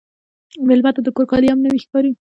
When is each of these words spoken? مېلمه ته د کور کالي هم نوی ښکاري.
مېلمه 0.67 0.91
ته 0.95 1.01
د 1.03 1.07
کور 1.15 1.25
کالي 1.31 1.47
هم 1.49 1.59
نوی 1.65 1.79
ښکاري. 1.85 2.11